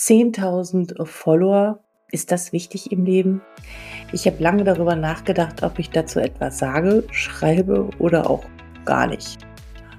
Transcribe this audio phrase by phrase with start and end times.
[0.00, 3.42] 10.000 Follower, ist das wichtig im Leben?
[4.12, 8.46] Ich habe lange darüber nachgedacht, ob ich dazu etwas sage, schreibe oder auch
[8.86, 9.46] gar nicht.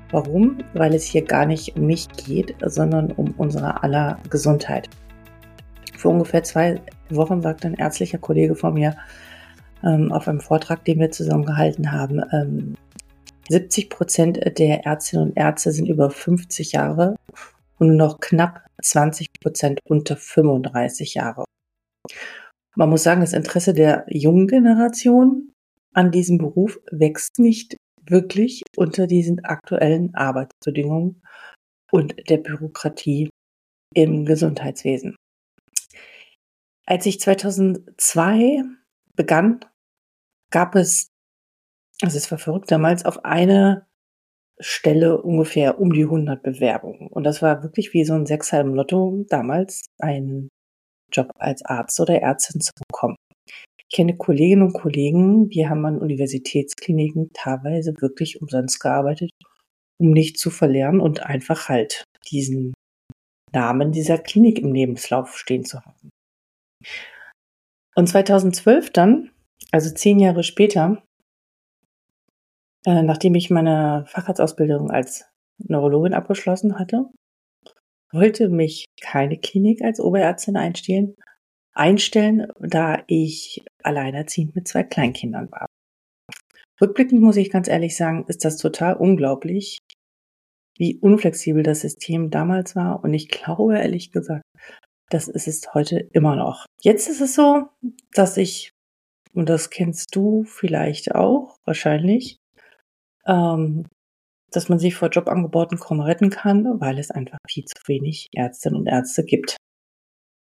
[0.09, 0.57] Warum?
[0.73, 4.89] Weil es hier gar nicht um mich geht, sondern um unsere aller Gesundheit.
[5.95, 6.81] Vor ungefähr zwei
[7.11, 8.97] Wochen sagte ein ärztlicher Kollege von mir
[9.83, 12.73] ähm, auf einem Vortrag, den wir zusammen gehalten haben, ähm,
[13.49, 17.15] 70 Prozent der Ärztinnen und Ärzte sind über 50 Jahre
[17.81, 21.45] und noch knapp 20 Prozent unter 35 Jahre.
[22.75, 25.51] Man muss sagen, das Interesse der jungen Generation
[25.93, 31.23] an diesem Beruf wächst nicht wirklich unter diesen aktuellen Arbeitsbedingungen
[31.91, 33.29] und der Bürokratie
[33.93, 35.15] im Gesundheitswesen.
[36.85, 38.63] Als ich 2002
[39.15, 39.65] begann,
[40.51, 41.07] gab es,
[42.01, 43.87] also es war verrückt damals, auf eine
[44.61, 47.07] Stelle ungefähr um die 100 Bewerbungen.
[47.07, 50.49] Und das war wirklich wie so ein Sechshalm Lotto damals, einen
[51.11, 53.15] Job als Arzt oder Ärztin zu bekommen.
[53.47, 59.31] Ich kenne Kolleginnen und Kollegen, die haben an Universitätskliniken teilweise wirklich umsonst gearbeitet,
[59.99, 62.73] um nicht zu verlernen und einfach halt diesen
[63.53, 66.09] Namen dieser Klinik im Lebenslauf stehen zu haben.
[67.95, 69.31] Und 2012 dann,
[69.71, 71.03] also zehn Jahre später,
[72.85, 75.25] äh, nachdem ich meine Facharztausbildung als
[75.57, 77.05] Neurologin abgeschlossen hatte,
[78.11, 81.15] wollte mich keine Klinik als Oberärztin einstellen,
[81.73, 85.65] einstellen, da ich alleinerziehend mit zwei Kleinkindern war.
[86.81, 89.77] Rückblickend muss ich ganz ehrlich sagen, ist das total unglaublich,
[90.77, 93.03] wie unflexibel das System damals war.
[93.03, 94.43] Und ich glaube ehrlich gesagt,
[95.09, 96.65] das ist es heute immer noch.
[96.81, 97.67] Jetzt ist es so,
[98.13, 98.71] dass ich,
[99.33, 102.37] und das kennst du vielleicht auch wahrscheinlich,
[103.25, 103.85] ähm,
[104.51, 108.79] dass man sich vor Jobangeboten kaum retten kann, weil es einfach viel zu wenig Ärztinnen
[108.79, 109.57] und Ärzte gibt.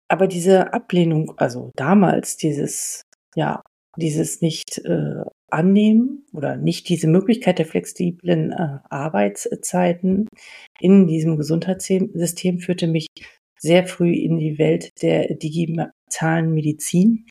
[0.09, 3.03] Aber diese Ablehnung, also damals dieses,
[3.37, 3.63] ja,
[3.97, 10.29] dieses nicht äh, annehmen oder nicht diese Möglichkeit der flexiblen äh, Arbeitszeiten
[10.81, 13.07] in diesem Gesundheitssystem führte mich
[13.59, 17.27] sehr früh in die Welt der digitalen Medizin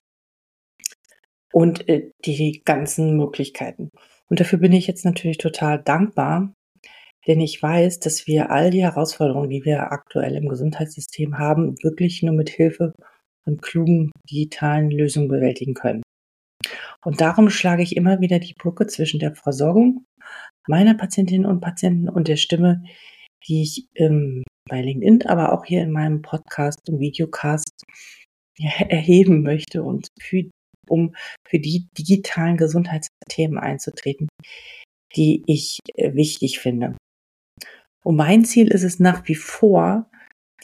[1.51, 3.89] und äh, die ganzen Möglichkeiten.
[4.29, 6.53] Und dafür bin ich jetzt natürlich total dankbar,
[7.27, 12.23] denn ich weiß, dass wir all die Herausforderungen, die wir aktuell im Gesundheitssystem haben, wirklich
[12.23, 12.93] nur mit Hilfe
[13.43, 16.03] von klugen digitalen Lösungen bewältigen können.
[17.03, 20.05] Und darum schlage ich immer wieder die Brücke zwischen der Versorgung
[20.67, 22.83] meiner Patientinnen und Patienten und der Stimme,
[23.47, 27.83] die ich ähm, bei LinkedIn, aber auch hier in meinem Podcast und Videocast
[28.57, 30.49] erheben möchte und für,
[30.89, 31.15] um
[31.47, 34.27] für die digitalen Gesundheitsthemen einzutreten,
[35.15, 36.97] die ich äh, wichtig finde.
[38.03, 40.09] Und mein Ziel ist es nach wie vor,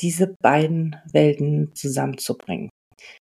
[0.02, 2.70] diese beiden Welten zusammenzubringen.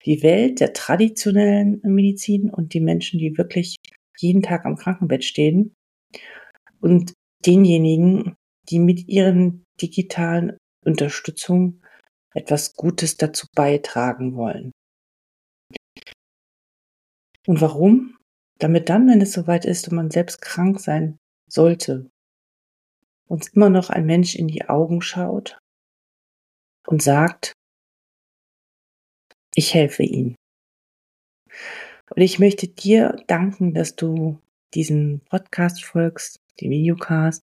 [0.05, 3.77] Die Welt der traditionellen Medizin und die Menschen, die wirklich
[4.19, 5.75] jeden Tag am Krankenbett stehen
[6.81, 7.13] und
[7.45, 8.35] denjenigen,
[8.69, 11.83] die mit ihren digitalen Unterstützung
[12.35, 14.73] etwas Gutes dazu beitragen wollen.
[17.49, 18.19] Und warum?
[18.59, 21.17] Damit dann, wenn es soweit ist und man selbst krank sein
[21.49, 22.11] sollte,
[23.27, 25.59] uns immer noch ein Mensch in die Augen schaut
[26.87, 27.55] und sagt,
[29.55, 30.35] ich helfe Ihnen.
[32.11, 34.39] Und ich möchte dir danken, dass du
[34.75, 37.41] diesen Podcast folgst, den Videocast,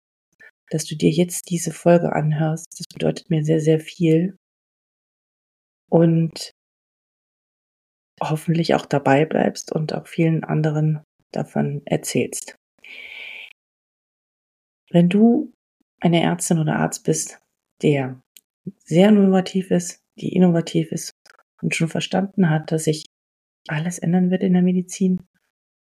[0.69, 2.67] dass du dir jetzt diese Folge anhörst.
[2.77, 4.37] Das bedeutet mir sehr, sehr viel.
[5.89, 6.54] Und
[8.21, 12.55] hoffentlich auch dabei bleibst und auch vielen anderen davon erzählst.
[14.89, 15.53] Wenn du
[15.99, 17.39] eine Ärztin oder Arzt bist,
[17.81, 18.21] der
[18.79, 21.11] sehr innovativ ist, die innovativ ist
[21.61, 23.05] und schon verstanden hat, dass sich
[23.67, 25.19] alles ändern wird in der Medizin,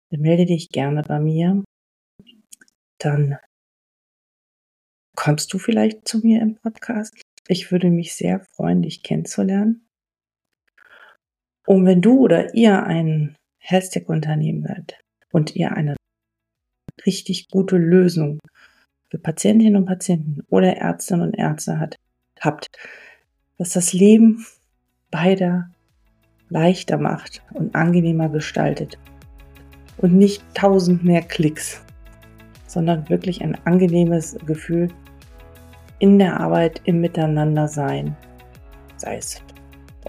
[0.09, 1.63] dann melde dich gerne bei mir.
[2.99, 3.37] Dann
[5.15, 7.13] kommst du vielleicht zu mir im Podcast.
[7.47, 9.86] Ich würde mich sehr freuen, dich kennenzulernen.
[11.67, 14.97] Und wenn du oder ihr ein Health-Tech-Unternehmen seid
[15.33, 15.97] und ihr eine
[17.05, 18.39] richtig gute Lösung
[19.09, 21.97] für Patientinnen und Patienten oder Ärztinnen und Ärzte hat,
[22.39, 22.67] habt,
[23.57, 24.45] was das Leben
[25.11, 25.69] beider
[26.47, 28.97] leichter macht und angenehmer gestaltet.
[29.97, 31.83] Und nicht tausend mehr Klicks,
[32.67, 34.87] sondern wirklich ein angenehmes Gefühl
[35.99, 38.15] in der Arbeit, im Miteinandersein,
[38.95, 39.41] sei es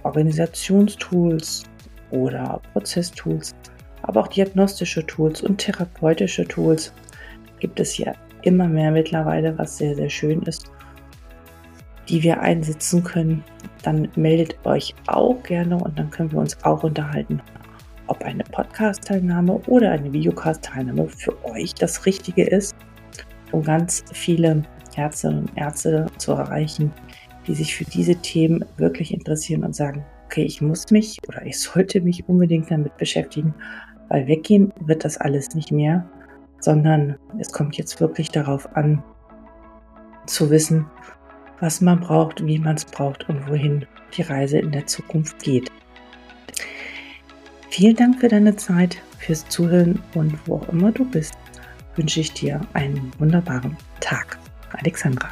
[0.02, 1.64] Organisationstools
[2.10, 3.54] oder Prozesstools,
[4.02, 6.92] aber auch diagnostische Tools und therapeutische Tools
[7.60, 10.70] gibt es hier immer mehr mittlerweile, was sehr, sehr schön ist,
[12.08, 13.44] die wir einsetzen können,
[13.82, 17.42] dann meldet euch auch gerne und dann können wir uns auch unterhalten,
[18.06, 22.74] ob eine Podcast-Teilnahme oder eine Videocast-Teilnahme für euch das Richtige ist,
[23.52, 24.62] um ganz viele
[24.96, 26.92] Ärztinnen und Ärzte zu erreichen,
[27.48, 31.58] die sich für diese Themen wirklich interessieren und sagen, okay, ich muss mich oder ich
[31.58, 33.54] sollte mich unbedingt damit beschäftigen,
[34.08, 36.08] weil weggehen wird das alles nicht mehr,
[36.60, 39.02] sondern es kommt jetzt wirklich darauf an,
[40.26, 40.86] zu wissen,
[41.60, 45.70] was man braucht, wie man es braucht und wohin die Reise in der Zukunft geht.
[47.70, 51.34] Vielen Dank für deine Zeit, fürs Zuhören und wo auch immer du bist,
[51.96, 54.38] wünsche ich dir einen wunderbaren Tag.
[54.72, 55.30] Alexandra.